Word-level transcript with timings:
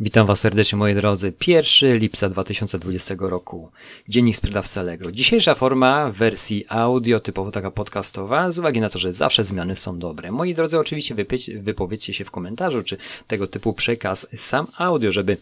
Witam 0.00 0.26
Was 0.26 0.40
serdecznie 0.40 0.78
moi 0.78 0.94
drodzy. 0.94 1.32
1 1.46 1.98
lipca 1.98 2.28
2020 2.28 3.14
roku. 3.18 3.70
Dziennik 4.08 4.36
sprzedawcy 4.36 4.80
Allegro. 4.80 5.12
Dzisiejsza 5.12 5.54
forma 5.54 6.10
w 6.10 6.14
wersji 6.14 6.64
audio, 6.68 7.20
typowo 7.20 7.50
taka 7.50 7.70
podcastowa, 7.70 8.52
z 8.52 8.58
uwagi 8.58 8.80
na 8.80 8.88
to, 8.88 8.98
że 8.98 9.12
zawsze 9.12 9.44
zmiany 9.44 9.76
są 9.76 9.98
dobre. 9.98 10.32
Moi 10.32 10.54
drodzy, 10.54 10.78
oczywiście 10.78 11.14
wypowiedzcie 11.62 12.14
się 12.14 12.24
w 12.24 12.30
komentarzu, 12.30 12.82
czy 12.82 12.96
tego 13.26 13.46
typu 13.46 13.72
przekaz, 13.72 14.26
sam 14.36 14.66
audio, 14.78 15.12
żeby 15.12 15.36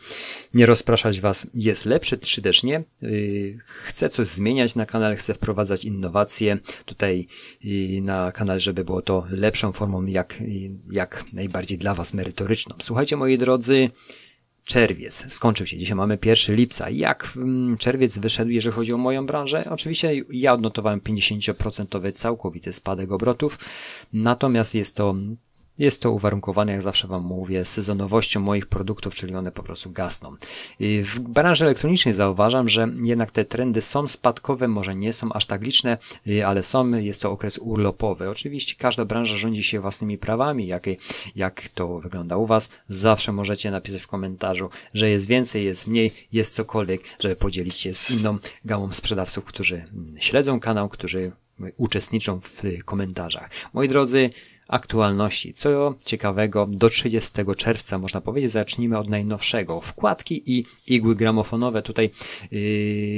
nie 0.55 0.67
rozpraszać 0.67 1.21
Was, 1.21 1.47
jest 1.55 1.85
lepszy, 1.85 2.19
czy 2.19 2.43
też 2.43 2.63
nie. 2.63 2.83
Chcę 3.65 4.11
coś 4.11 4.29
zmieniać 4.29 4.75
na 4.75 4.87
kanale, 4.87 5.17
chcę 5.17 5.35
wprowadzać 5.35 5.85
innowacje 5.85 6.59
tutaj 6.85 7.27
yy, 7.65 8.03
na 8.03 8.33
kanale, 8.33 8.61
żeby 8.61 8.85
było 8.85 9.03
to 9.03 9.27
lepszą 9.31 9.73
formą, 9.73 10.07
jak, 10.07 10.35
jak 10.91 11.25
najbardziej 11.33 11.79
dla 11.79 11.95
Was 11.95 12.15
merytoryczną. 12.15 12.77
Słuchajcie 12.81 13.17
moi 13.17 13.39
drodzy, 13.39 13.91
czerwiec 14.73 15.27
skończył 15.29 15.67
się. 15.67 15.79
Dzisiaj 15.79 15.97
mamy 15.97 16.19
1 16.25 16.57
lipca. 16.57 16.91
Jak 16.91 17.33
mm, 17.37 17.77
czerwiec 17.77 18.19
wyszedł, 18.19 18.51
jeżeli 18.51 18.75
chodzi 18.75 18.93
o 18.93 18.99
moją 18.99 19.27
branżę? 19.27 19.65
Oczywiście 19.71 20.13
ja 20.31 20.53
odnotowałem 20.53 21.01
50% 21.01 22.13
całkowity 22.13 22.73
spadek 22.73 23.13
obrotów, 23.13 23.59
natomiast 24.13 24.75
jest 24.75 24.97
to 24.97 25.15
jest 25.79 26.03
to 26.03 26.11
uwarunkowane, 26.11 26.73
jak 26.73 26.83
zawsze 26.83 27.09
Wam 27.09 27.23
mówię, 27.23 27.65
sezonowością 27.65 28.41
moich 28.41 28.67
produktów, 28.67 29.15
czyli 29.15 29.35
one 29.35 29.53
po 29.53 29.63
prostu 29.63 29.91
gasną. 29.91 30.37
W 30.81 31.19
branży 31.21 31.65
elektronicznej 31.65 32.15
zauważam, 32.15 32.69
że 32.69 32.89
jednak 33.03 33.31
te 33.31 33.45
trendy 33.45 33.83
są 33.83 34.09
spadkowe, 34.09 34.69
może 34.69 34.95
nie 34.95 35.13
są 35.13 35.33
aż 35.33 35.47
tak 35.47 35.63
liczne, 35.63 35.99
y, 36.27 36.47
ale 36.47 36.63
są, 36.63 36.89
jest 36.91 37.23
to 37.23 37.31
okres 37.31 37.59
urlopowy. 37.59 38.31
Oczywiście 38.31 38.75
każda 38.79 39.05
branża 39.05 39.37
rządzi 39.37 39.63
się 39.63 39.81
własnymi 39.81 40.19
prawami, 40.19 40.67
jak, 40.67 40.87
jak 41.37 41.69
to 41.69 42.01
wygląda 42.01 42.37
u 42.37 42.47
Was. 42.47 42.69
Zawsze 42.89 43.33
możecie 43.33 43.71
napisać 43.71 44.03
w 44.03 44.07
komentarzu, 44.07 44.71
że 44.95 45.11
jest 45.11 45.27
więcej, 45.27 45.65
jest 45.65 45.87
mniej, 45.87 46.13
jest 46.33 46.55
cokolwiek, 46.55 47.03
żeby 47.19 47.37
podzielić 47.37 47.75
się 47.75 47.95
z 47.95 48.11
inną 48.11 48.39
gamą 48.65 48.93
sprzedawców, 48.93 49.45
którzy 49.45 49.85
śledzą 50.19 50.61
kanał, 50.61 50.89
którzy 50.89 51.33
uczestniczą 51.77 52.41
w 52.41 52.63
komentarzach. 52.85 53.51
Moi 53.73 53.89
drodzy, 53.89 54.31
aktualności. 54.73 55.55
Co 55.55 55.95
ciekawego, 56.05 56.67
do 56.71 56.89
30 56.89 57.31
czerwca 57.57 57.99
można 57.99 58.21
powiedzieć, 58.21 58.51
zacznijmy 58.51 58.99
od 58.99 59.09
najnowszego. 59.09 59.81
Wkładki 59.81 60.43
i 60.47 60.65
igły 60.87 61.17
gramofonowe. 61.17 61.83
Tutaj, 61.83 62.11
yy, 62.51 62.61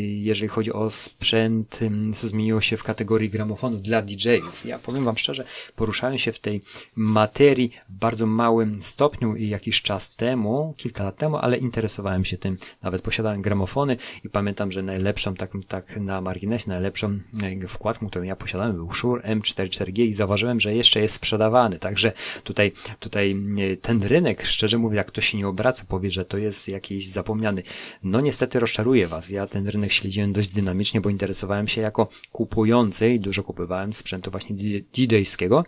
jeżeli 0.03 0.49
chodzi 0.49 0.73
o 0.73 0.91
sprzęt, 0.91 1.81
co 2.15 2.29
zmieniło 2.29 2.61
się 2.61 2.77
w 2.77 2.83
kategorii 2.83 3.31
gramofonów 3.31 3.83
dla 3.83 4.03
DJ-ów. 4.03 4.65
Ja 4.65 4.79
powiem 4.79 5.05
Wam 5.05 5.19
szczerze, 5.19 5.45
poruszałem 5.77 6.19
się 6.19 6.33
w 6.33 6.39
tej 6.39 6.61
materii 6.97 7.71
w 7.89 7.93
bardzo 7.93 8.27
małym 8.27 8.83
stopniu 8.83 9.37
i 9.37 9.49
jakiś 9.49 9.83
czas 9.83 10.15
temu, 10.15 10.75
kilka 10.77 11.05
lat 11.05 11.17
temu, 11.17 11.37
ale 11.37 11.57
interesowałem 11.57 12.25
się 12.25 12.39
tym. 12.39 12.57
Nawet 12.83 13.03
posiadałem 13.03 13.43
gramofony 13.43 13.97
i 14.25 14.29
pamiętam, 14.29 14.73
że 14.73 14.83
najlepszą, 14.83 15.35
tak, 15.35 15.51
tak 15.69 15.97
na 15.97 16.21
marginesie, 16.21 16.69
najlepszą 16.69 17.19
e, 17.63 17.69
wkładką, 17.69 18.09
którą 18.09 18.25
ja 18.25 18.37
posiadałem 18.37 18.77
był 18.77 18.93
Shure 18.95 19.23
M44G 19.23 20.01
i 20.01 20.15
zauważyłem, 20.15 20.61
że 20.61 20.75
jeszcze 20.75 21.01
jest 21.01 21.15
sprzedawany 21.15 21.44
sprzedawany. 21.45 21.79
Także 21.79 22.13
tutaj, 22.45 22.73
tutaj 23.01 23.37
e, 23.59 23.77
ten 23.77 24.03
rynek, 24.03 24.43
szczerze 24.43 24.79
mówiąc, 24.79 24.97
jak 24.97 25.07
ktoś 25.07 25.29
się 25.29 25.39
nie 25.39 25.49
obraca, 25.49 25.85
powie, 25.89 26.11
że 26.11 26.25
to 26.25 26.39
jest 26.39 26.69
jakiś 26.69 27.09
zapomniany. 27.09 27.63
No 28.03 28.21
niestety 28.21 28.61
rozczaruję 28.61 29.07
Was. 29.07 29.31
Ja 29.31 29.47
ten 29.47 29.69
rynek 29.69 29.93
śledziłem 29.93 30.33
dość 30.33 30.49
dynamicznie, 30.49 31.01
bo 31.01 31.11
interesowałem 31.11 31.69
się 31.69 31.81
jako 31.81 32.09
kupujący 32.33 33.11
i 33.11 33.21
dużo 33.21 33.43
kupowałem 33.43 33.95
sprzętu 33.95 34.31
właśnie 34.31 34.57
DJ-skiego. 34.93 35.65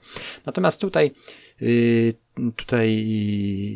Natomiast 0.47 0.81
tutaj 0.81 1.11
y, 1.63 2.15
tutaj 2.57 3.07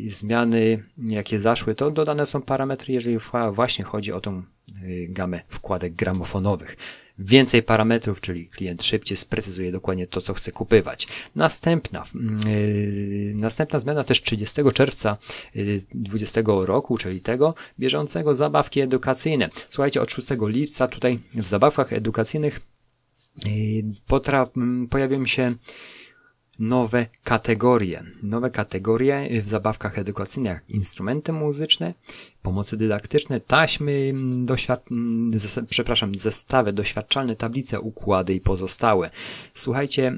zmiany, 0.07 0.83
jakie 0.97 1.39
zaszły, 1.39 1.75
to 1.75 1.91
dodane 1.91 2.25
są 2.25 2.41
parametry, 2.41 2.93
jeżeli 2.93 3.17
właśnie 3.51 3.85
chodzi 3.85 4.11
o 4.11 4.21
tą 4.21 4.43
y, 4.83 5.07
gamę 5.09 5.41
wkładek 5.47 5.93
gramofonowych 5.93 6.77
więcej 7.23 7.63
parametrów, 7.63 8.21
czyli 8.21 8.47
klient 8.47 8.83
szybciej 8.83 9.17
sprecyzuje 9.17 9.71
dokładnie 9.71 10.07
to, 10.07 10.21
co 10.21 10.33
chce 10.33 10.51
kupywać. 10.51 11.07
Następna, 11.35 12.03
yy, 12.45 13.33
następna 13.35 13.79
zmiana 13.79 14.03
też 14.03 14.21
30 14.21 14.61
czerwca 14.73 15.17
yy, 15.55 15.81
20 15.93 16.41
roku, 16.45 16.97
czyli 16.97 17.21
tego 17.21 17.55
bieżącego 17.79 18.35
zabawki 18.35 18.81
edukacyjne. 18.81 19.49
Słuchajcie, 19.69 20.01
od 20.01 20.11
6 20.11 20.27
lipca 20.41 20.87
tutaj 20.87 21.19
w 21.35 21.47
zabawkach 21.47 21.93
edukacyjnych 21.93 22.59
yy, 23.45 23.51
potra- 24.07 24.87
pojawią 24.89 25.25
się 25.25 25.55
nowe 26.59 27.05
kategorie. 27.23 28.03
Nowe 28.23 28.49
kategorie 28.49 29.41
w 29.41 29.47
zabawkach 29.47 29.99
edukacyjnych, 29.99 30.61
instrumenty 30.69 31.33
muzyczne, 31.33 31.93
pomocy 32.41 32.77
dydaktyczne, 32.77 33.39
taśmy, 33.39 34.13
doświad... 34.45 34.85
przepraszam, 35.69 36.15
zestawy, 36.15 36.73
doświadczalne 36.73 37.35
tablice, 37.35 37.79
układy 37.79 38.33
i 38.33 38.39
pozostałe. 38.39 39.09
Słuchajcie, 39.53 40.17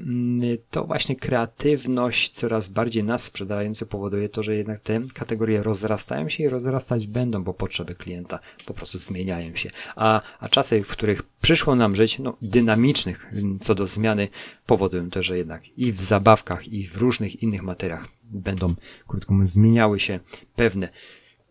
to 0.70 0.84
właśnie 0.84 1.16
kreatywność 1.16 2.30
coraz 2.30 2.68
bardziej 2.68 3.04
nas 3.04 3.24
sprzedający 3.24 3.86
powoduje 3.86 4.28
to, 4.28 4.42
że 4.42 4.56
jednak 4.56 4.78
te 4.78 5.00
kategorie 5.14 5.62
rozrastają 5.62 6.28
się 6.28 6.44
i 6.44 6.48
rozrastać 6.48 7.06
będą, 7.06 7.44
bo 7.44 7.54
potrzeby 7.54 7.94
klienta 7.94 8.38
po 8.66 8.74
prostu 8.74 8.98
zmieniają 8.98 9.56
się. 9.56 9.70
A, 9.96 10.22
a 10.40 10.48
czasy, 10.48 10.82
w 10.82 10.88
których 10.88 11.22
przyszło 11.22 11.74
nam 11.74 11.96
żyć, 11.96 12.18
no, 12.18 12.36
dynamicznych 12.42 13.32
co 13.60 13.74
do 13.74 13.86
zmiany, 13.86 14.28
powodują 14.66 15.10
to, 15.10 15.22
że 15.22 15.38
jednak 15.38 15.78
i 15.78 15.92
w 15.92 16.02
zabawkach, 16.02 16.68
i 16.68 16.88
w 16.88 16.96
różnych 16.96 17.42
innych 17.42 17.62
materiach 17.62 18.08
będą, 18.22 18.74
krótko 19.06 19.34
mówiąc, 19.34 19.50
zmieniały 19.50 20.00
się 20.00 20.20
pewne 20.56 20.88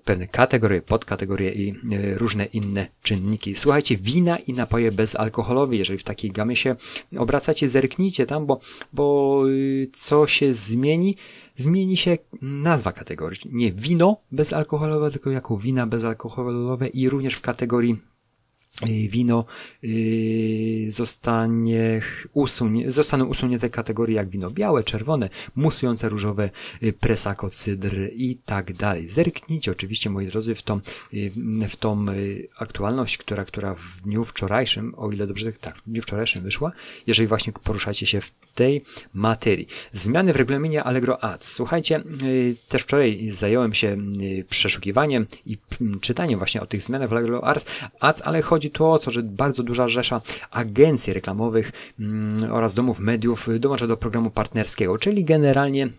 pewne 0.05 0.27
kategorie, 0.27 0.81
podkategorie 0.81 1.51
i 1.51 1.69
e, 1.69 2.17
różne 2.17 2.45
inne 2.45 2.87
czynniki. 3.03 3.55
Słuchajcie, 3.55 3.97
wina 3.97 4.37
i 4.37 4.53
napoje 4.53 4.91
bezalkoholowe, 4.91 5.75
jeżeli 5.75 5.99
w 5.99 6.03
takiej 6.03 6.31
gamie 6.31 6.55
się 6.55 6.75
obracacie, 7.17 7.69
zerknijcie 7.69 8.25
tam, 8.25 8.45
bo, 8.45 8.59
bo 8.93 9.43
y, 9.49 9.89
co 9.93 10.27
się 10.27 10.53
zmieni? 10.53 11.15
Zmieni 11.55 11.97
się 11.97 12.17
nazwa 12.41 12.91
kategorii. 12.91 13.39
Nie 13.51 13.71
wino 13.71 14.17
bezalkoholowe, 14.31 15.11
tylko 15.11 15.29
jako 15.29 15.57
wina 15.57 15.87
bezalkoholowe 15.87 16.87
i 16.87 17.09
również 17.09 17.33
w 17.33 17.41
kategorii 17.41 18.12
wino 18.81 19.45
y, 19.83 20.85
zostanie 20.89 22.01
usunie, 22.33 22.91
zostaną 22.91 23.25
usunięte 23.25 23.69
kategorie 23.69 24.15
jak 24.15 24.29
wino 24.29 24.51
białe, 24.51 24.83
czerwone, 24.83 25.29
musujące 25.55 26.09
różowe, 26.09 26.49
y, 26.83 26.93
presako, 26.93 27.49
cydr 27.49 27.95
i 28.15 28.37
tak 28.45 28.73
dalej. 28.73 29.07
Zerknijcie 29.07 29.71
oczywiście, 29.71 30.09
moi 30.09 30.27
drodzy, 30.27 30.55
w 30.55 30.63
tą, 30.63 30.79
w 31.69 31.75
tą 31.75 32.05
aktualność, 32.57 33.17
która, 33.17 33.45
która 33.45 33.75
w 33.75 34.01
dniu 34.01 34.25
wczorajszym, 34.25 34.93
o 34.97 35.11
ile 35.11 35.27
dobrze, 35.27 35.51
tak, 35.51 35.77
w 35.77 35.89
dniu 35.89 36.01
wczorajszym 36.01 36.43
wyszła, 36.43 36.71
jeżeli 37.07 37.27
właśnie 37.27 37.53
poruszacie 37.53 38.05
się 38.05 38.21
w 38.21 38.31
tej 38.55 38.83
materii. 39.13 39.67
Zmiany 39.91 40.33
w 40.33 40.35
regulaminie 40.35 40.83
Allegro 40.83 41.23
Ads. 41.23 41.51
Słuchajcie, 41.51 42.03
też 42.69 42.81
wczoraj 42.81 43.29
zająłem 43.31 43.73
się 43.73 43.97
przeszukiwaniem 44.49 45.25
i 45.45 45.57
czytaniem 46.01 46.37
właśnie 46.37 46.61
o 46.61 46.65
tych 46.65 46.83
zmianach 46.83 47.09
w 47.09 47.13
Allegro 47.13 47.43
Ads, 47.99 48.21
ale 48.21 48.41
chodzi 48.41 48.62
tu 48.69 48.85
o 48.85 48.99
to, 48.99 49.11
że 49.11 49.23
bardzo 49.23 49.63
duża 49.63 49.87
rzesza 49.87 50.21
agencji 50.51 51.13
reklamowych 51.13 51.71
mm, 51.99 52.51
oraz 52.51 52.73
domów 52.73 52.99
mediów 52.99 53.49
dołącza 53.59 53.87
do 53.87 53.97
programu 53.97 54.31
partnerskiego, 54.31 54.97
czyli 54.97 55.25
generalnie 55.25 55.89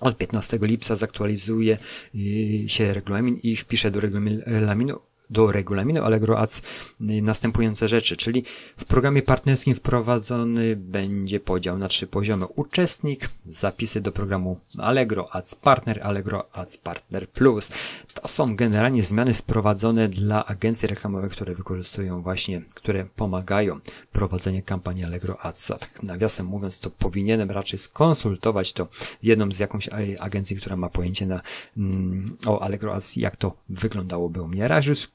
od 0.00 0.16
15 0.18 0.58
lipca 0.62 0.96
zaktualizuje 0.96 1.78
y, 2.14 2.68
się 2.68 2.94
regulamin 2.94 3.38
i 3.42 3.56
wpisze 3.56 3.90
do 3.90 4.00
regulaminu 4.00 5.09
do 5.30 5.52
regulaminu 5.52 6.04
Allegro 6.04 6.38
Ads 6.38 6.62
następujące 7.00 7.88
rzeczy, 7.88 8.16
czyli 8.16 8.44
w 8.76 8.84
programie 8.84 9.22
partnerskim 9.22 9.74
wprowadzony 9.74 10.76
będzie 10.76 11.40
podział 11.40 11.78
na 11.78 11.88
trzy 11.88 12.06
poziomy. 12.06 12.46
Uczestnik, 12.46 13.28
zapisy 13.48 14.00
do 14.00 14.12
programu 14.12 14.60
Allegro 14.78 15.34
Ads 15.34 15.54
Partner, 15.54 16.00
Allegro 16.02 16.48
Ads 16.52 16.76
Partner 16.76 17.28
Plus. 17.28 17.70
To 18.14 18.28
są 18.28 18.56
generalnie 18.56 19.02
zmiany 19.02 19.34
wprowadzone 19.34 20.08
dla 20.08 20.46
agencji 20.46 20.88
reklamowych, 20.88 21.32
które 21.32 21.54
wykorzystują 21.54 22.22
właśnie, 22.22 22.62
które 22.74 23.04
pomagają 23.16 23.80
prowadzenie 24.12 24.62
kampanii 24.62 25.04
Allegro 25.04 25.40
Ads. 25.40 25.66
Tak 25.66 26.02
nawiasem 26.02 26.46
mówiąc, 26.46 26.80
to 26.80 26.90
powinienem 26.90 27.50
raczej 27.50 27.78
skonsultować 27.78 28.72
to 28.72 28.88
jedną 29.22 29.52
z 29.52 29.58
jakąś 29.58 29.88
agencji, 30.20 30.56
która 30.56 30.76
ma 30.76 30.88
pojęcie 30.88 31.26
na, 31.26 31.40
mm, 31.76 32.36
o 32.46 32.62
Allegro 32.62 32.94
Ads, 32.94 33.16
jak 33.16 33.36
to 33.36 33.56
wyglądałoby 33.68 34.42
u 34.42 34.48
mnie. 34.48 34.68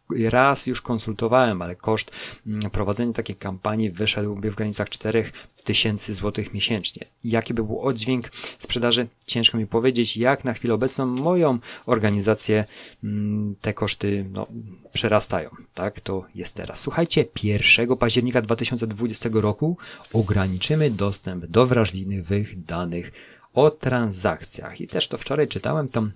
Raz 0.10 0.68
już 0.68 0.82
konsultowałem, 0.82 1.62
ale 1.62 1.76
koszt 1.76 2.12
mm, 2.48 2.72
prowadzenia 2.72 3.14
takiej 3.14 3.36
kampanii 3.36 3.90
wyszedłby 3.90 4.52
w 4.52 4.56
granicach 4.56 4.90
4000 4.90 6.14
zł 6.14 6.46
miesięcznie. 6.54 7.06
Jaki 7.24 7.54
by 7.54 7.64
był 7.64 7.82
oddźwięk 7.82 8.30
sprzedaży? 8.60 9.08
Ciężko 9.28 9.58
mi 9.58 9.68
powiedzieć. 9.68 10.18
Jak 10.18 10.46
na 10.46 10.54
chwilę 10.54 10.74
obecną 10.74 11.06
moją 11.06 11.60
organizację 11.86 12.66
mm, 13.04 13.56
te 13.62 13.74
koszty 13.74 14.26
no, 14.32 14.48
przerastają. 14.94 15.50
Tak 15.74 16.00
to 16.00 16.26
jest 16.36 16.56
teraz. 16.56 16.80
Słuchajcie, 16.80 17.26
1 17.44 17.98
października 17.98 18.42
2020 18.42 19.30
roku 19.34 19.78
ograniczymy 20.14 20.92
dostęp 20.92 21.46
do 21.46 21.68
wrażliwych 21.68 22.64
danych 22.64 23.12
o 23.54 23.72
transakcjach. 23.72 24.82
I 24.82 24.88
też 24.88 25.08
to 25.08 25.18
wczoraj 25.18 25.48
czytałem 25.48 25.88
tą, 25.88 26.10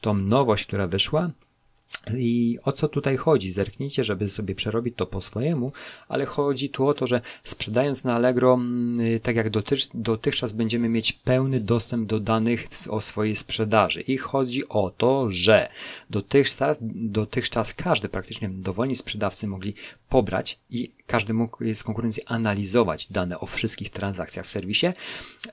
tą 0.00 0.14
nowość, 0.14 0.66
która 0.66 0.86
wyszła 0.86 1.30
I 2.16 2.58
o 2.62 2.72
co 2.72 2.88
tutaj 2.88 3.16
chodzi? 3.16 3.52
Zerknijcie, 3.52 4.04
żeby 4.04 4.28
sobie 4.28 4.54
przerobić 4.54 4.94
to 4.96 5.06
po 5.06 5.20
swojemu, 5.20 5.72
ale 6.08 6.24
chodzi 6.24 6.68
tu 6.68 6.88
o 6.88 6.94
to, 6.94 7.06
że 7.06 7.20
sprzedając 7.44 8.04
na 8.04 8.14
Allegro, 8.14 8.54
mm, 8.54 9.20
tak 9.20 9.36
jak 9.36 9.50
dotychczas 9.94 10.52
będziemy 10.52 10.88
mieć 10.88 11.12
pełny 11.12 11.60
dostęp 11.60 12.08
do 12.08 12.20
danych 12.20 12.66
o 12.88 13.00
swojej 13.00 13.36
sprzedaży. 13.36 14.00
I 14.00 14.16
chodzi 14.16 14.68
o 14.68 14.90
to, 14.90 15.26
że 15.30 15.68
dotychczas, 16.10 16.78
dotychczas 16.94 17.74
każdy 17.74 18.08
praktycznie 18.08 18.48
dowolni 18.48 18.96
sprzedawcy 18.96 19.46
mogli 19.46 19.74
pobrać 20.08 20.58
i 20.70 20.90
każdy 21.06 21.34
mógł 21.34 21.64
z 21.74 21.82
konkurencji 21.82 22.22
analizować 22.26 23.06
dane 23.06 23.40
o 23.40 23.46
wszystkich 23.46 23.90
transakcjach 23.90 24.46
w 24.46 24.50
serwisie 24.50 24.86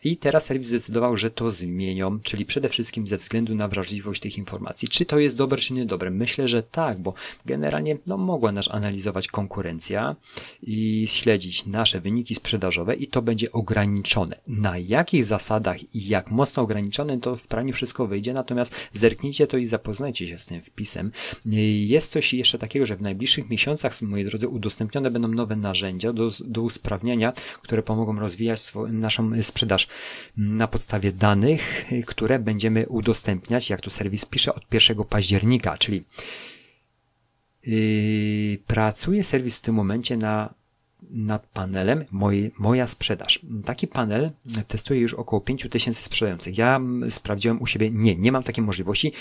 i 0.03 0.18
teraz 0.18 0.45
serwis 0.45 0.68
zdecydował, 0.68 1.18
że 1.18 1.31
to 1.31 1.51
zmienią, 1.51 2.19
czyli 2.19 2.45
przede 2.45 2.69
wszystkim 2.69 3.07
ze 3.07 3.18
względu 3.18 3.56
na 3.56 3.68
wrażliwość 3.68 4.21
tych 4.21 4.38
informacji. 4.38 4.88
Czy 4.88 5.06
to 5.06 5.19
jest 5.19 5.38
dobre, 5.38 5.62
czy 5.62 5.74
niedobre? 5.74 6.12
Myślę, 6.12 6.48
że 6.48 6.63
tak, 6.63 7.00
bo 7.00 7.13
generalnie 7.45 7.98
no, 8.07 8.18
mogła 8.18 8.51
nas 8.51 8.71
analizować 8.71 9.27
konkurencja 9.27 10.15
i 10.62 11.06
śledzić 11.07 11.65
nasze 11.65 12.01
wyniki 12.01 12.36
sprzedażowe 12.36 12.95
i 12.95 13.07
to 13.07 13.21
będzie 13.21 13.51
ograniczone. 13.51 14.39
Na 14.48 14.77
jakich 14.77 15.25
zasadach 15.25 15.95
i 15.95 16.07
jak 16.07 16.31
mocno 16.31 16.63
ograniczone, 16.63 17.19
to 17.19 17.36
w 17.36 17.48
praniu 17.48 17.74
wszystko 17.74 18.07
wyjdzie, 18.07 18.33
natomiast 18.33 18.74
zerknijcie 18.94 19.48
to 19.48 19.57
i 19.57 19.65
zapoznajcie 19.65 20.27
się 20.27 20.39
z 20.39 20.45
tym 20.45 20.62
wpisem. 20.62 21.12
Jest 21.86 22.12
coś 22.12 22.33
jeszcze 22.33 22.57
takiego, 22.57 22.86
że 22.86 22.95
w 22.95 23.01
najbliższych 23.01 23.50
miesiącach, 23.50 24.01
moi 24.01 24.25
drodzy, 24.25 24.48
udostępnione 24.48 25.12
będą 25.12 25.27
nowe 25.41 25.55
narzędzia 25.55 26.13
do, 26.13 26.31
do 26.39 26.61
usprawniania, 26.61 27.33
które 27.61 27.83
pomogą 27.83 28.19
rozwijać 28.19 28.73
naszą 28.91 29.43
sprzedaż. 29.43 29.88
Na 30.38 30.67
podstawie 30.67 31.11
danych, 31.11 31.85
które 32.07 32.39
będziemy 32.39 32.88
udostępniać, 32.88 33.69
jak 33.69 33.81
to 33.81 33.89
serwis 33.89 34.25
pisze, 34.25 34.55
od 34.55 34.73
1 34.73 35.03
października, 35.03 35.77
czyli 35.77 36.03
yy, 37.65 38.57
pracuje 38.67 39.23
serwis 39.23 39.57
w 39.57 39.61
tym 39.61 39.75
momencie 39.75 40.17
na 40.17 40.60
nad 41.11 41.47
panelem 41.47 42.05
moj, 42.11 42.51
Moja 42.57 42.87
Sprzedaż. 42.87 43.39
Taki 43.65 43.87
panel 43.87 44.31
testuje 44.67 44.99
już 44.99 45.13
około 45.13 45.41
5000 45.41 46.03
sprzedających. 46.03 46.57
Ja 46.57 46.79
sprawdziłem 47.09 47.61
u 47.61 47.67
siebie, 47.67 47.89
nie, 47.91 48.15
nie 48.15 48.31
mam 48.31 48.43
takiej 48.43 48.63
możliwości. 48.63 49.11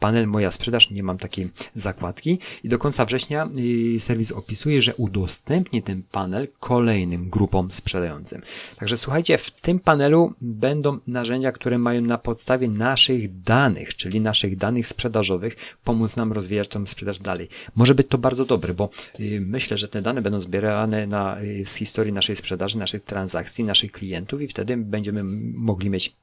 Panel 0.00 0.26
Moja 0.26 0.52
Sprzedaż, 0.52 0.90
nie 0.90 1.02
mam 1.02 1.18
takiej 1.18 1.48
zakładki 1.74 2.38
i 2.64 2.68
do 2.68 2.78
końca 2.78 3.04
września 3.04 3.48
y, 3.96 4.00
serwis 4.00 4.32
opisuje, 4.32 4.82
że 4.82 4.94
udostępni 4.94 5.82
ten 5.82 6.02
panel 6.02 6.48
kolejnym 6.60 7.30
grupom 7.30 7.70
sprzedającym. 7.70 8.42
Także 8.76 8.96
słuchajcie, 8.96 9.38
w 9.38 9.50
tym 9.50 9.80
panelu 9.80 10.34
będą 10.40 10.98
narzędzia, 11.06 11.52
które 11.52 11.78
mają 11.78 12.00
na 12.00 12.18
podstawie 12.18 12.68
naszych 12.68 13.42
danych, 13.42 13.96
czyli 13.96 14.20
naszych 14.20 14.56
danych 14.56 14.86
sprzedażowych, 14.86 15.56
pomóc 15.84 16.16
nam 16.16 16.32
rozwijać 16.32 16.68
tą 16.68 16.86
sprzedaż 16.86 17.18
dalej. 17.18 17.48
Może 17.76 17.94
być 17.94 18.08
to 18.08 18.18
bardzo 18.18 18.44
dobre, 18.44 18.74
bo 18.74 18.88
y, 19.20 19.40
myślę, 19.40 19.78
że 19.78 19.88
te 19.88 20.02
dane 20.02 20.22
będą 20.22 20.40
zbierane 20.40 21.06
na 21.06 21.39
z 21.64 21.74
historii 21.74 22.12
naszej 22.12 22.36
sprzedaży, 22.36 22.78
naszych 22.78 23.04
transakcji, 23.04 23.64
naszych 23.64 23.92
klientów 23.92 24.42
i 24.42 24.48
wtedy 24.48 24.76
będziemy 24.76 25.22
mogli 25.54 25.90
mieć 25.90 26.14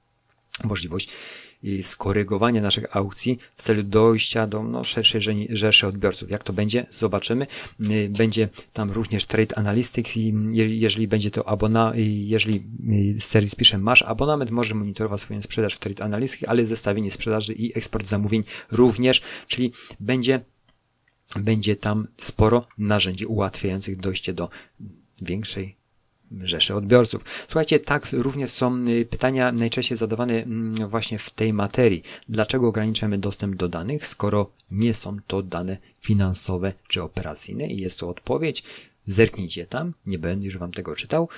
możliwość 0.64 1.10
y, 1.64 1.84
skorygowania 1.84 2.62
naszych 2.62 2.96
aukcji 2.96 3.40
w 3.56 3.62
celu 3.62 3.84
dojścia 3.84 4.48
do 4.48 4.64
no, 4.64 4.84
szerszej 4.84 5.48
rzeszy 5.50 5.88
odbiorców. 5.88 6.30
Jak 6.30 6.44
to 6.44 6.54
będzie? 6.54 6.86
Zobaczymy. 6.90 7.48
Y, 7.92 8.10
będzie 8.10 8.50
tam 8.74 8.92
również 8.92 9.26
trade 9.26 9.58
analytics 9.58 10.18
i 10.18 10.34
jeżeli 10.54 11.08
będzie 11.08 11.32
to 11.32 11.50
abona, 11.50 11.94
jeżeli 12.06 12.64
serwis 13.20 13.56
pisze 13.56 13.78
masz 13.78 14.02
abonament, 14.02 14.52
może 14.52 14.76
monitorować 14.76 15.22
swoją 15.22 15.42
sprzedaż 15.42 15.76
w 15.76 15.80
trade 15.80 16.04
analytics, 16.04 16.44
ale 16.48 16.66
zestawienie 16.66 17.12
sprzedaży 17.12 17.54
i 17.54 17.78
eksport 17.78 18.08
zamówień 18.08 18.44
również, 18.72 19.22
czyli 19.48 19.72
będzie 20.00 20.42
będzie 21.36 21.76
tam 21.76 22.08
sporo 22.18 22.68
narzędzi 22.78 23.26
ułatwiających 23.26 23.98
dojście 23.98 24.34
do 24.34 24.50
większej 25.22 25.76
rzeszy 26.44 26.76
odbiorców. 26.76 27.24
Słuchajcie, 27.48 27.80
tak 27.80 28.08
również 28.14 28.52
są 28.52 28.88
y, 28.88 29.06
pytania 29.06 29.52
najczęściej 29.52 29.98
zadawane 29.98 30.34
mm, 30.34 30.90
właśnie 30.90 31.20
w 31.20 31.30
tej 31.30 31.54
materii. 31.54 32.04
Dlaczego 32.30 32.68
ograniczamy 32.68 33.18
dostęp 33.18 33.56
do 33.56 33.70
danych, 33.70 34.08
skoro 34.08 34.52
nie 34.72 34.94
są 34.94 35.18
to 35.28 35.44
dane 35.44 35.78
finansowe 36.00 36.74
czy 36.88 37.04
operacyjne? 37.04 37.68
I 37.68 37.78
jest 37.78 38.00
to 38.00 38.10
odpowiedź. 38.10 38.64
Zerknijcie 39.08 39.66
tam, 39.66 39.94
nie 40.06 40.20
będę 40.20 40.46
już 40.46 40.58
wam 40.58 40.72
tego 40.72 40.96
czytał 40.96 41.30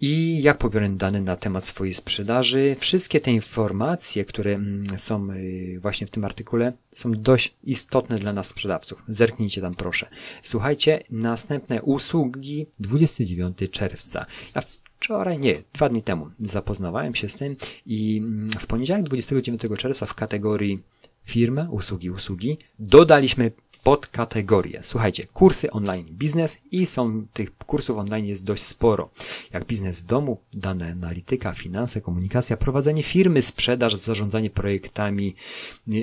i 0.00 0.42
jak 0.42 0.58
pobiorę 0.58 0.88
dane 0.88 1.20
na 1.20 1.36
temat 1.36 1.64
swojej 1.64 1.94
sprzedaży. 1.94 2.76
Wszystkie 2.78 3.20
te 3.20 3.30
informacje, 3.30 4.24
które 4.24 4.54
mm, 4.54 4.98
są 4.98 5.30
y, 5.30 5.78
właśnie 5.82 6.06
w 6.06 6.10
tym 6.10 6.24
artykule, 6.24 6.72
są 6.92 7.12
dość 7.12 7.54
istotne 7.64 8.18
dla 8.18 8.32
nas 8.32 8.46
sprzedawców. 8.46 9.04
Zerknijcie 9.08 9.60
tam 9.60 9.74
proszę. 9.74 10.06
Słuchajcie, 10.42 11.02
następne 11.10 11.82
usługi 11.82 12.66
29 12.80 13.58
czerwca. 13.70 14.26
Ja 14.54 14.62
wczoraj, 15.00 15.40
nie, 15.40 15.62
dwa 15.72 15.88
dni 15.88 16.02
temu 16.02 16.30
zapoznawałem 16.38 17.14
się 17.14 17.28
z 17.28 17.36
tym 17.36 17.56
i 17.86 18.18
mm, 18.18 18.50
w 18.50 18.66
poniedziałek 18.66 19.04
29 19.04 19.62
czerwca 19.78 20.06
w 20.06 20.14
kategorii 20.14 20.82
firma, 21.24 21.68
usługi, 21.70 22.10
usługi 22.10 22.58
dodaliśmy 22.78 23.52
podkategorie. 23.82 24.80
Słuchajcie, 24.82 25.26
kursy 25.26 25.70
online 25.70 26.06
biznes 26.10 26.58
i 26.70 26.86
są 26.86 27.26
tych 27.32 27.56
kursów 27.56 27.98
online 27.98 28.26
jest 28.26 28.44
dość 28.44 28.62
sporo. 28.62 29.10
Jak 29.52 29.64
biznes 29.64 30.00
w 30.00 30.06
domu, 30.06 30.38
dane 30.52 30.92
analityka, 30.92 31.52
finanse, 31.52 32.00
komunikacja, 32.00 32.56
prowadzenie 32.56 33.02
firmy, 33.02 33.42
sprzedaż, 33.42 33.96
zarządzanie 33.96 34.50
projektami, 34.50 35.34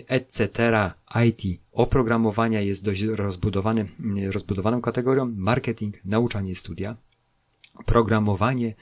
etc. 0.07 0.91
IT, 1.27 1.62
oprogramowania 1.71 2.62
jest 2.62 2.83
dość 2.83 3.01
rozbudowany, 3.01 3.85
rozbudowaną 4.31 4.81
kategorią, 4.81 5.33
marketing, 5.35 6.06
nauczanie 6.06 6.56
studia, 6.56 6.95
programowanie 7.85 8.73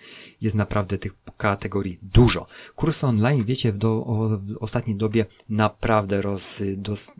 jest 0.41 0.55
naprawdę 0.55 0.97
tych 0.97 1.13
kategorii 1.37 1.99
dużo. 2.01 2.47
Kursy 2.75 3.07
online, 3.07 3.43
wiecie, 3.43 3.71
w, 3.71 3.77
do, 3.77 4.05
w 4.43 4.57
ostatniej 4.59 4.95
dobie 4.95 5.25
naprawdę 5.49 6.21
roz, 6.21 6.61
dos, 6.77 7.11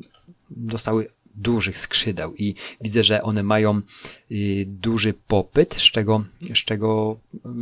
dostały 0.50 1.08
dużych 1.36 1.80
skrzydeł 1.80 2.36
i 2.36 2.56
widzę, 2.82 3.04
że 3.04 3.22
one 3.22 3.44
mają 3.44 3.82
y, 4.32 4.66
duży 4.68 5.14
popyt, 5.28 5.76
z 5.76 5.84
czego, 5.84 6.24
z 6.54 6.58
czego 6.58 7.18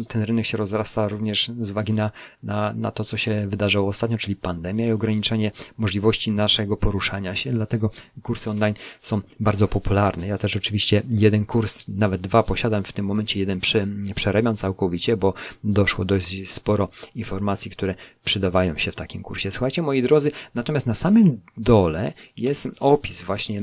ten 0.08 0.24
rynek 0.24 0.46
się 0.46 0.58
rozrasta 0.58 1.08
również 1.08 1.52
z 1.62 1.72
uwagi 1.72 1.94
na, 1.94 2.12
na, 2.44 2.74
na 2.74 2.92
to, 2.92 3.04
co 3.04 3.18
się 3.18 3.48
wydarzyło 3.48 3.88
ostatnio, 3.88 4.18
czyli 4.18 4.36
pandemia 4.36 4.88
i 4.88 4.92
ograniczenie 4.92 5.52
możliwości 5.78 6.32
naszego 6.32 6.78
poruszania 6.78 7.36
się, 7.36 7.52
dlatego 7.52 7.90
kursy 8.22 8.50
online 8.50 8.76
są 9.02 9.22
bardzo 9.40 9.68
popularne. 9.68 10.28
Ja 10.28 10.38
też 10.38 10.56
oczywiście 10.56 11.02
jeden 11.10 11.46
kurs, 11.46 11.86
nawet 11.88 12.22
dwa 12.22 12.44
posiadam 12.44 12.84
w 12.84 12.94
tym 12.94 13.06
momencie, 13.06 13.40
jeden 13.40 13.60
przy, 13.60 13.88
przerabiam 14.16 14.56
całkowicie, 14.56 15.18
bo 15.18 15.34
doszło 15.64 16.06
dość 16.06 16.50
sporo 16.50 16.90
informacji, 17.16 17.72
które 17.72 17.96
przydawają 18.24 18.78
się 18.78 18.92
w 18.92 18.96
takim 18.96 19.22
kursie. 19.22 19.52
Słuchajcie, 19.52 19.82
moi 19.82 20.02
drodzy, 20.02 20.32
natomiast 20.56 20.86
na 20.86 20.96
samym 20.96 21.42
dole 21.58 22.14
jest 22.38 22.70
opis 22.80 23.22
właśnie 23.22 23.63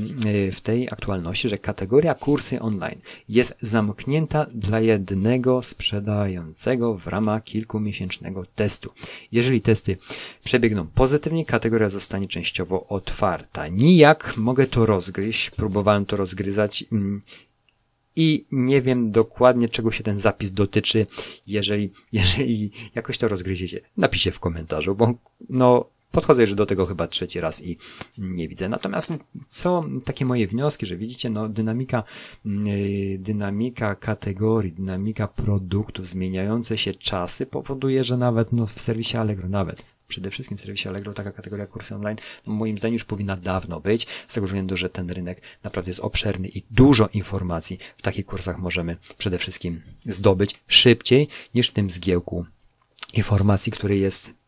w 0.51 0.61
tej 0.61 0.87
aktualności, 0.87 1.49
że 1.49 1.57
kategoria 1.57 2.15
kursy 2.15 2.61
online 2.61 2.99
jest 3.29 3.55
zamknięta 3.61 4.45
dla 4.53 4.79
jednego 4.79 5.61
sprzedającego 5.61 6.97
w 6.97 7.07
ramach 7.07 7.43
kilkumiesięcznego 7.43 8.45
testu. 8.45 8.91
Jeżeli 9.31 9.61
testy 9.61 9.97
przebiegną 10.43 10.87
pozytywnie, 10.87 11.45
kategoria 11.45 11.89
zostanie 11.89 12.27
częściowo 12.27 12.87
otwarta. 12.87 13.67
Nijak 13.67 14.37
mogę 14.37 14.67
to 14.67 14.85
rozgryźć, 14.85 15.49
próbowałem 15.49 16.05
to 16.05 16.17
rozgryzać 16.17 16.85
mm, 16.91 17.21
i 18.15 18.45
nie 18.51 18.81
wiem 18.81 19.11
dokładnie, 19.11 19.69
czego 19.69 19.91
się 19.91 20.03
ten 20.03 20.19
zapis 20.19 20.51
dotyczy. 20.51 21.07
Jeżeli, 21.47 21.91
jeżeli 22.11 22.71
jakoś 22.95 23.17
to 23.17 23.27
rozgryziecie, 23.27 23.81
napiszcie 23.97 24.31
w 24.31 24.39
komentarzu, 24.39 24.95
bo 24.95 25.13
no, 25.49 25.89
Podchodzę 26.11 26.41
już 26.41 26.53
do 26.53 26.65
tego 26.65 26.85
chyba 26.85 27.07
trzeci 27.07 27.39
raz 27.39 27.63
i 27.63 27.77
nie 28.17 28.47
widzę. 28.47 28.69
Natomiast 28.69 29.13
co 29.49 29.85
takie 30.05 30.25
moje 30.25 30.47
wnioski, 30.47 30.85
że 30.85 30.97
widzicie, 30.97 31.29
no 31.29 31.49
dynamika, 31.49 32.03
yy, 32.45 33.17
dynamika 33.17 33.95
kategorii, 33.95 34.71
dynamika 34.71 35.27
produktów, 35.27 36.07
zmieniające 36.07 36.77
się 36.77 36.93
czasy 36.93 37.45
powoduje, 37.45 38.03
że 38.03 38.17
nawet 38.17 38.53
no, 38.53 38.65
w 38.65 38.81
serwisie 38.81 39.17
Allegro, 39.17 39.49
nawet 39.49 39.83
przede 40.07 40.31
wszystkim 40.31 40.57
w 40.57 40.61
serwisie 40.61 40.87
Allegro 40.89 41.13
taka 41.13 41.31
kategoria 41.31 41.65
kursy 41.67 41.95
online, 41.95 42.17
no 42.47 42.53
moim 42.53 42.77
zdaniem 42.77 42.93
już 42.93 43.03
powinna 43.03 43.37
dawno 43.37 43.79
być, 43.79 44.07
z 44.27 44.33
tego 44.33 44.47
względu, 44.47 44.77
że 44.77 44.89
ten 44.89 45.09
rynek 45.09 45.41
naprawdę 45.63 45.91
jest 45.91 45.99
obszerny 45.99 46.47
i 46.47 46.63
dużo 46.71 47.09
informacji 47.13 47.77
w 47.97 48.01
takich 48.01 48.25
kursach 48.25 48.59
możemy 48.59 48.97
przede 49.17 49.37
wszystkim 49.37 49.81
zdobyć 50.01 50.59
szybciej 50.67 51.27
niż 51.55 51.67
w 51.67 51.73
tym 51.73 51.89
zgiełku 51.89 52.45
informacji, 53.13 53.71
który 53.71 53.97
jest 53.97 54.40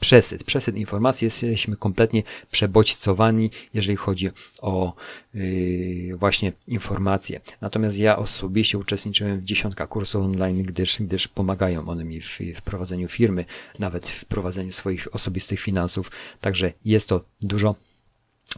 przesyt, 0.00 0.44
przesyt 0.44 0.76
informacji, 0.76 1.24
jesteśmy 1.24 1.76
kompletnie 1.76 2.22
przebodźcowani, 2.50 3.50
jeżeli 3.74 3.96
chodzi 3.96 4.30
o 4.60 4.94
yy, 5.34 6.16
właśnie 6.16 6.52
informacje. 6.68 7.40
Natomiast 7.60 7.98
ja 7.98 8.16
osobiście 8.16 8.78
uczestniczyłem 8.78 9.40
w 9.40 9.44
dziesiątka 9.44 9.86
kursów 9.86 10.24
online, 10.24 10.62
gdyż, 10.62 10.98
gdyż 11.00 11.28
pomagają 11.28 11.88
one 11.88 12.04
mi 12.04 12.20
w, 12.20 12.38
w 12.56 12.62
prowadzeniu 12.62 13.08
firmy, 13.08 13.44
nawet 13.78 14.08
w 14.08 14.24
prowadzeniu 14.24 14.72
swoich 14.72 15.14
osobistych 15.14 15.60
finansów. 15.60 16.10
Także 16.40 16.72
jest 16.84 17.08
to 17.08 17.24
dużo, 17.40 17.74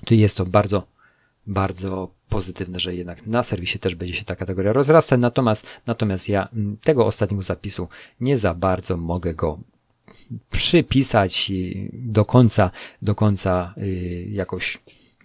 tu 0.04 0.14
jest 0.14 0.36
to 0.36 0.46
bardzo 0.46 0.98
bardzo 1.48 2.14
pozytywne, 2.28 2.80
że 2.80 2.94
jednak 2.94 3.26
na 3.26 3.42
serwisie 3.42 3.78
też 3.78 3.94
będzie 3.94 4.14
się 4.14 4.24
ta 4.24 4.36
kategoria 4.36 4.72
rozrastać, 4.72 5.20
natomiast, 5.20 5.66
natomiast 5.86 6.28
ja 6.28 6.48
mm, 6.52 6.76
tego 6.76 7.06
ostatniego 7.06 7.42
zapisu 7.42 7.88
nie 8.20 8.36
za 8.36 8.54
bardzo 8.54 8.96
mogę 8.96 9.34
go 9.34 9.58
przypisać 10.50 11.52
do 11.92 12.24
końca, 12.24 12.70
do 13.02 13.14
końca 13.14 13.74
y, 13.78 14.28
jakoś 14.32 14.78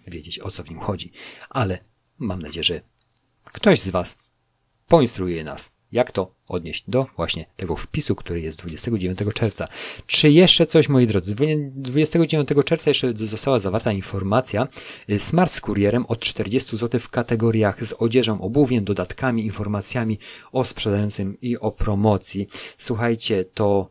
wiedzieć 0.07 0.39
o 0.39 0.51
co 0.51 0.63
w 0.63 0.69
nim 0.69 0.79
chodzi. 0.79 1.11
Ale 1.49 1.79
mam 2.19 2.41
nadzieję, 2.41 2.63
że 2.63 2.81
ktoś 3.45 3.81
z 3.81 3.89
Was 3.89 4.17
poinstruuje 4.87 5.43
nas, 5.43 5.71
jak 5.91 6.11
to 6.11 6.35
odnieść 6.47 6.83
do 6.87 7.05
właśnie 7.15 7.45
tego 7.55 7.75
wpisu, 7.75 8.15
który 8.15 8.41
jest 8.41 8.59
29 8.59 9.19
czerwca. 9.33 9.67
Czy 10.07 10.31
jeszcze 10.31 10.65
coś, 10.65 10.89
moi 10.89 11.07
drodzy? 11.07 11.35
29 11.75 12.49
czerwca 12.65 12.89
jeszcze 12.89 13.13
została 13.15 13.59
zawarta 13.59 13.91
informacja 13.91 14.67
y, 15.09 15.19
Smart 15.19 15.51
z 15.51 15.61
kurierem 15.61 16.05
od 16.05 16.19
40 16.19 16.77
zł 16.77 16.99
w 16.99 17.09
kategoriach 17.09 17.85
z 17.85 17.93
odzieżą, 17.93 18.41
obuwiem, 18.41 18.83
dodatkami, 18.83 19.45
informacjami 19.45 20.17
o 20.51 20.65
sprzedającym 20.65 21.37
i 21.41 21.57
o 21.57 21.71
promocji. 21.71 22.47
Słuchajcie, 22.77 23.45
to 23.45 23.89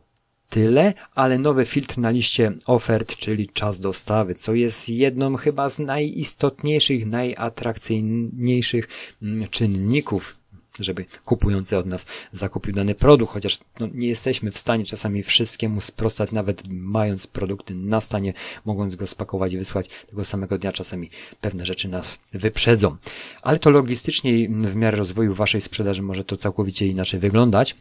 tyle, 0.53 0.93
ale 1.15 1.37
nowy 1.37 1.65
filtr 1.65 1.97
na 1.97 2.09
liście 2.09 2.51
ofert, 2.65 3.15
czyli 3.15 3.47
czas 3.47 3.79
dostawy, 3.79 4.35
co 4.35 4.53
jest 4.53 4.89
jedną 4.89 5.35
chyba 5.35 5.69
z 5.69 5.79
najistotniejszych, 5.79 7.05
najatrakcyjniejszych 7.05 8.87
mm, 9.21 9.49
czynników 9.49 10.37
żeby 10.79 11.05
kupujący 11.25 11.77
od 11.77 11.85
nas 11.85 12.05
zakupił 12.31 12.73
dany 12.73 12.95
produkt, 12.95 13.33
chociaż 13.33 13.59
no, 13.79 13.87
nie 13.93 14.07
jesteśmy 14.07 14.51
w 14.51 14.57
stanie 14.57 14.85
czasami 14.85 15.23
wszystkiemu 15.23 15.81
sprostać, 15.81 16.31
nawet 16.31 16.63
mając 16.69 17.27
produkty 17.27 17.75
na 17.75 18.01
stanie, 18.01 18.33
mogąc 18.65 18.95
go 18.95 19.07
spakować 19.07 19.53
i 19.53 19.57
wysłać 19.57 19.89
tego 20.07 20.25
samego 20.25 20.57
dnia, 20.57 20.71
czasami 20.71 21.09
pewne 21.41 21.65
rzeczy 21.65 21.87
nas 21.87 22.17
wyprzedzą. 22.33 22.97
Ale 23.41 23.59
to 23.59 23.69
logistycznie 23.69 24.49
w 24.49 24.75
miarę 24.75 24.97
rozwoju 24.97 25.33
waszej 25.33 25.61
sprzedaży 25.61 26.01
może 26.01 26.23
to 26.23 26.37
całkowicie 26.37 26.87
inaczej 26.87 27.19
wyglądać 27.19 27.75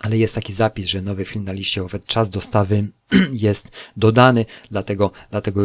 ale 0.00 0.18
jest 0.18 0.34
taki 0.34 0.52
zapis, 0.52 0.86
że 0.86 1.02
nowy 1.02 1.24
film 1.24 1.44
na 1.44 1.52
liście 1.52 1.84
ofert, 1.84 2.06
czas 2.06 2.30
dostawy 2.30 2.88
jest 3.32 3.70
dodany, 3.96 4.44
dlatego, 4.70 5.10
dlatego 5.30 5.62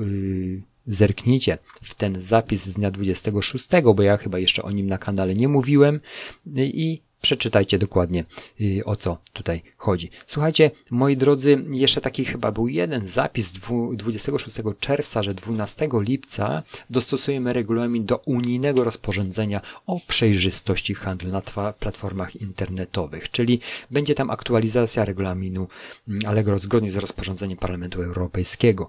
yy, 0.00 0.62
zerknijcie 0.86 1.58
w 1.82 1.94
ten 1.94 2.20
zapis 2.20 2.64
z 2.64 2.74
dnia 2.74 2.90
26, 2.90 3.68
bo 3.94 4.02
ja 4.02 4.16
chyba 4.16 4.38
jeszcze 4.38 4.62
o 4.62 4.70
nim 4.70 4.86
na 4.86 4.98
kanale 4.98 5.34
nie 5.34 5.48
mówiłem. 5.48 6.00
I 6.56 7.02
przeczytajcie 7.22 7.78
dokładnie 7.78 8.24
y, 8.60 8.82
o 8.84 8.96
co 8.96 9.18
tutaj 9.32 9.62
chodzi. 9.76 10.10
Słuchajcie, 10.26 10.70
moi 10.90 11.16
drodzy, 11.16 11.64
jeszcze 11.70 12.00
taki 12.00 12.24
chyba 12.24 12.52
był 12.52 12.68
jeden 12.68 13.06
zapis 13.06 13.52
26 13.92 14.56
czerwca, 14.80 15.22
że 15.22 15.34
12 15.34 15.88
lipca 15.92 16.62
dostosujemy 16.90 17.52
regulamin 17.52 18.04
do 18.04 18.16
unijnego 18.16 18.84
rozporządzenia 18.84 19.60
o 19.86 20.00
przejrzystości 20.08 20.94
handlu 20.94 21.30
na 21.30 21.42
platformach 21.78 22.36
internetowych, 22.36 23.30
czyli 23.30 23.60
będzie 23.90 24.14
tam 24.14 24.30
aktualizacja 24.30 25.04
regulaminu 25.04 25.68
mm, 26.08 26.20
Allegro 26.26 26.58
zgodnie 26.58 26.90
z 26.90 26.96
rozporządzeniem 26.96 27.58
Parlamentu 27.58 28.02
Europejskiego. 28.02 28.88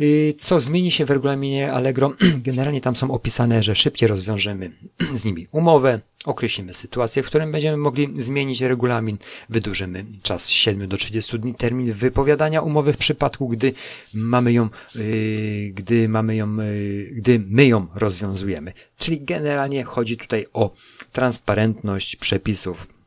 Y, 0.00 0.34
co 0.38 0.60
zmieni 0.60 0.90
się 0.90 1.04
w 1.04 1.10
regulaminie 1.10 1.72
Allegro? 1.72 2.12
Generalnie 2.46 2.80
tam 2.80 2.96
są 2.96 3.10
opisane, 3.10 3.62
że 3.62 3.76
szybciej 3.76 4.08
rozwiążemy 4.08 4.70
z 5.14 5.24
nimi 5.24 5.46
umowę, 5.52 6.00
określimy 6.24 6.74
sytuację, 6.74 7.22
w 7.22 7.26
którym 7.26 7.52
będziemy 7.52 7.76
mogli 7.76 8.08
zmienić 8.22 8.60
regulamin, 8.60 9.18
wydłużymy 9.48 10.06
czas 10.22 10.48
7 10.48 10.88
do 10.88 10.96
30 10.96 11.38
dni, 11.38 11.54
termin 11.54 11.92
wypowiadania 11.92 12.60
umowy 12.60 12.92
w 12.92 12.96
przypadku, 12.96 13.48
gdy 13.48 13.72
mamy 14.14 14.52
ją, 14.52 14.68
yy, 14.94 15.70
gdy 15.74 16.08
mamy 16.08 16.36
ją, 16.36 16.56
yy, 16.56 17.10
gdy 17.12 17.42
my 17.48 17.66
ją 17.66 17.86
rozwiązujemy. 17.94 18.72
Czyli 18.98 19.20
generalnie 19.20 19.84
chodzi 19.84 20.16
tutaj 20.16 20.46
o 20.52 20.74
transparentność 21.12 22.16
przepisów 22.16 22.97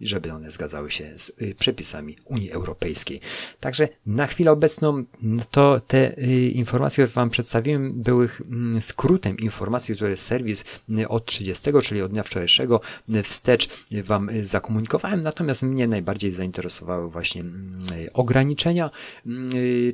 żeby 0.00 0.32
one 0.32 0.50
zgadzały 0.50 0.90
się 0.90 1.18
z 1.18 1.32
y, 1.42 1.54
przepisami 1.58 2.16
Unii 2.24 2.50
Europejskiej. 2.50 3.20
Także 3.60 3.88
na 4.06 4.26
chwilę 4.26 4.52
obecną 4.52 5.04
to 5.50 5.80
te 5.80 6.18
y, 6.18 6.48
informacje, 6.48 7.04
które 7.04 7.14
Wam 7.14 7.30
przedstawiłem, 7.30 8.02
były 8.02 8.28
mm, 8.40 8.82
skrótem 8.82 9.38
informacji, 9.38 9.94
które 9.94 10.16
serwis 10.16 10.64
y, 10.98 11.08
od 11.08 11.24
30, 11.26 11.70
czyli 11.82 12.02
od 12.02 12.10
dnia 12.10 12.22
wczorajszego 12.22 12.80
wstecz 13.22 13.68
Wam 14.04 14.30
zakomunikowałem, 14.42 15.22
natomiast 15.22 15.62
mnie 15.62 15.86
najbardziej 15.86 16.32
zainteresowały 16.32 17.10
właśnie 17.10 17.40
mm, 17.40 17.84
ograniczenia, 18.12 18.90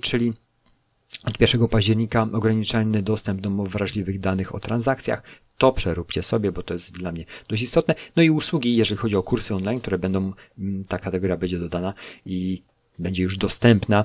czyli 0.02 0.32
od 1.25 1.40
1 1.40 1.69
października 1.69 2.28
ograniczany 2.33 3.02
dostęp 3.02 3.40
do 3.40 3.50
wrażliwych 3.50 4.21
danych 4.21 4.54
o 4.54 4.61
transakcjach. 4.61 5.23
To 5.59 5.73
przeróbcie 5.73 6.23
sobie, 6.23 6.52
bo 6.52 6.62
to 6.62 6.75
jest 6.75 6.93
dla 6.93 7.12
mnie 7.12 7.25
dość 7.49 7.62
istotne. 7.62 7.95
No 8.16 8.23
i 8.23 8.31
usługi, 8.31 8.76
jeżeli 8.76 8.99
chodzi 8.99 9.16
o 9.16 9.23
kursy 9.23 9.54
online, 9.54 9.81
które 9.81 9.99
będą, 9.99 10.33
mm, 10.59 10.85
ta 10.85 10.99
kategoria 10.99 11.37
będzie 11.37 11.59
dodana 11.59 11.95
i 12.26 12.62
będzie 12.99 13.23
już 13.23 13.37
dostępna. 13.37 14.04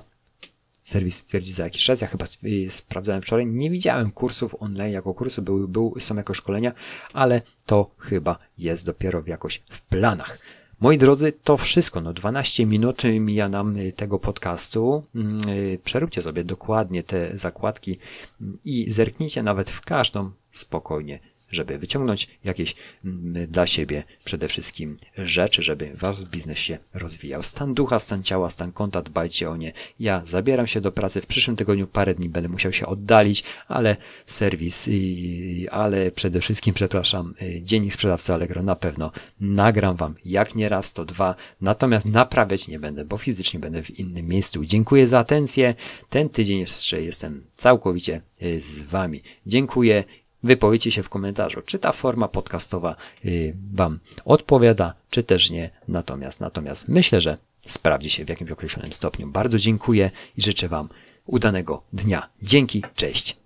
Serwis 0.83 1.25
twierdzi 1.25 1.53
za 1.53 1.63
jakiś 1.63 1.85
czas. 1.85 2.01
Ja 2.01 2.07
chyba 2.07 2.25
y, 2.43 2.69
sprawdzałem 2.69 3.21
wczoraj. 3.21 3.47
Nie 3.47 3.69
widziałem 3.69 4.11
kursów 4.11 4.55
online 4.59 4.91
jako 4.91 5.13
kursy, 5.13 5.41
były, 5.41 5.67
były, 5.67 6.01
są 6.01 6.15
jako 6.15 6.33
szkolenia, 6.33 6.71
ale 7.13 7.41
to 7.65 7.91
chyba 7.97 8.37
jest 8.57 8.85
dopiero 8.85 9.23
jakoś 9.27 9.61
w 9.69 9.81
planach. 9.81 10.39
Moi 10.81 10.97
drodzy, 10.97 11.31
to 11.31 11.57
wszystko. 11.57 12.01
No 12.01 12.13
12 12.13 12.65
minut 12.65 13.03
mija 13.19 13.49
nam 13.49 13.77
y, 13.77 13.91
tego 13.91 14.19
podcastu. 14.19 15.03
Mm, 15.15 15.41
y, 15.49 15.79
przeróbcie 15.83 16.21
sobie 16.21 16.43
dokładnie 16.43 17.03
te 17.03 17.37
zakładki 17.37 17.99
mm, 18.41 18.57
i 18.65 18.91
zerknijcie 18.91 19.43
nawet 19.43 19.69
w 19.69 19.81
każdą 19.81 20.31
spokojnie 20.51 21.19
żeby 21.51 21.77
wyciągnąć 21.77 22.27
jakieś 22.43 22.75
mm, 23.05 23.47
dla 23.51 23.67
siebie 23.67 24.03
przede 24.23 24.47
wszystkim 24.47 24.97
rzeczy, 25.17 25.63
żeby 25.63 25.91
wasz 25.95 26.25
biznes 26.25 26.57
się 26.57 26.77
rozwijał. 26.93 27.43
Stan 27.43 27.73
ducha, 27.73 27.99
stan 27.99 28.23
ciała, 28.23 28.49
stan 28.49 28.71
konta, 28.71 29.01
dbajcie 29.01 29.49
o 29.49 29.57
nie. 29.57 29.71
Ja 29.99 30.21
zabieram 30.25 30.67
się 30.67 30.81
do 30.81 30.91
pracy. 30.91 31.21
W 31.21 31.25
przyszłym 31.25 31.57
tygodniu 31.57 31.87
parę 31.87 32.15
dni 32.15 32.29
będę 32.29 32.49
musiał 32.49 32.73
się 32.73 32.85
oddalić, 32.85 33.43
ale 33.67 33.95
serwis, 34.25 34.89
ale 35.71 36.11
przede 36.11 36.39
wszystkim, 36.39 36.73
przepraszam, 36.73 37.33
y, 37.41 37.61
dziennik 37.63 37.93
sprzedawcy 37.93 38.33
Allegro 38.33 38.63
na 38.63 38.75
pewno 38.75 39.11
nagram 39.39 39.95
wam 39.95 40.15
jak 40.25 40.55
nie 40.55 40.69
raz, 40.69 40.93
to 40.93 41.05
dwa. 41.05 41.35
Natomiast 41.61 42.05
naprawiać 42.05 42.67
nie 42.67 42.79
będę, 42.79 43.05
bo 43.05 43.17
fizycznie 43.17 43.59
będę 43.59 43.83
w 43.83 43.99
innym 43.99 44.27
miejscu. 44.27 44.65
Dziękuję 44.65 45.07
za 45.07 45.19
atencję. 45.19 45.75
Ten 46.09 46.29
tydzień 46.29 46.59
jeszcze 46.59 47.01
jestem 47.01 47.43
całkowicie 47.51 48.21
y, 48.43 48.61
z 48.61 48.81
wami. 48.81 49.21
Dziękuję 49.45 50.03
Wypowiedzcie 50.43 50.91
się 50.91 51.03
w 51.03 51.09
komentarzu, 51.09 51.61
czy 51.61 51.79
ta 51.79 51.91
forma 51.91 52.27
podcastowa 52.27 52.95
y, 53.25 53.55
Wam 53.73 53.99
odpowiada, 54.25 54.93
czy 55.09 55.23
też 55.23 55.49
nie. 55.49 55.69
Natomiast, 55.87 56.39
natomiast 56.39 56.87
myślę, 56.87 57.21
że 57.21 57.37
sprawdzi 57.61 58.09
się 58.09 58.25
w 58.25 58.29
jakimś 58.29 58.51
określonym 58.51 58.93
stopniu. 58.93 59.27
Bardzo 59.27 59.57
dziękuję 59.57 60.11
i 60.37 60.41
życzę 60.41 60.67
Wam 60.67 60.89
udanego 61.25 61.83
dnia. 61.93 62.29
Dzięki, 62.41 62.83
cześć. 62.95 63.38